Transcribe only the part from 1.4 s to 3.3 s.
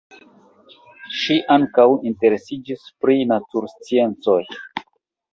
ankaŭ interesiĝis pri